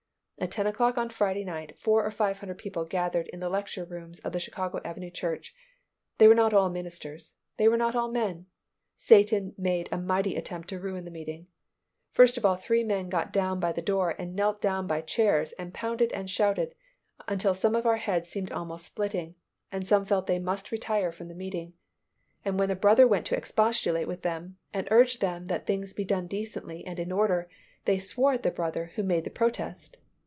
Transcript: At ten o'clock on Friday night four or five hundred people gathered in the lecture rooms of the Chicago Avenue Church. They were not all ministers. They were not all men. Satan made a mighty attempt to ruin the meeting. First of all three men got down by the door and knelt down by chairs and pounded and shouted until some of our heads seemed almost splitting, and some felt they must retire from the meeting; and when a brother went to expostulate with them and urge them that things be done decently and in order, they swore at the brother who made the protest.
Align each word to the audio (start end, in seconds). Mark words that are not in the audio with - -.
At 0.41 0.49
ten 0.49 0.65
o'clock 0.65 0.97
on 0.97 1.09
Friday 1.09 1.45
night 1.45 1.77
four 1.77 2.03
or 2.03 2.09
five 2.09 2.39
hundred 2.39 2.57
people 2.57 2.83
gathered 2.83 3.27
in 3.27 3.39
the 3.41 3.47
lecture 3.47 3.85
rooms 3.85 4.19
of 4.21 4.33
the 4.33 4.39
Chicago 4.39 4.81
Avenue 4.83 5.11
Church. 5.11 5.53
They 6.17 6.27
were 6.27 6.33
not 6.33 6.51
all 6.51 6.67
ministers. 6.67 7.35
They 7.57 7.67
were 7.67 7.77
not 7.77 7.95
all 7.95 8.09
men. 8.09 8.47
Satan 8.97 9.53
made 9.55 9.87
a 9.91 9.99
mighty 9.99 10.35
attempt 10.35 10.69
to 10.69 10.79
ruin 10.79 11.05
the 11.05 11.11
meeting. 11.11 11.45
First 12.09 12.37
of 12.37 12.43
all 12.45 12.55
three 12.55 12.83
men 12.83 13.07
got 13.07 13.31
down 13.31 13.59
by 13.59 13.71
the 13.71 13.83
door 13.83 14.15
and 14.17 14.35
knelt 14.35 14.59
down 14.61 14.87
by 14.87 15.01
chairs 15.01 15.51
and 15.59 15.75
pounded 15.75 16.11
and 16.11 16.27
shouted 16.27 16.73
until 17.27 17.53
some 17.53 17.75
of 17.75 17.85
our 17.85 17.97
heads 17.97 18.27
seemed 18.27 18.51
almost 18.51 18.87
splitting, 18.87 19.35
and 19.71 19.87
some 19.87 20.05
felt 20.05 20.25
they 20.25 20.39
must 20.39 20.71
retire 20.71 21.11
from 21.11 21.27
the 21.27 21.35
meeting; 21.35 21.73
and 22.43 22.57
when 22.57 22.71
a 22.71 22.75
brother 22.75 23.07
went 23.07 23.27
to 23.27 23.37
expostulate 23.37 24.07
with 24.07 24.23
them 24.23 24.57
and 24.73 24.87
urge 24.89 25.19
them 25.19 25.45
that 25.45 25.67
things 25.67 25.93
be 25.93 26.03
done 26.03 26.25
decently 26.25 26.83
and 26.83 26.97
in 26.99 27.11
order, 27.11 27.47
they 27.85 27.99
swore 27.99 28.33
at 28.33 28.41
the 28.41 28.49
brother 28.49 28.91
who 28.95 29.03
made 29.03 29.23
the 29.23 29.29
protest. 29.29 29.97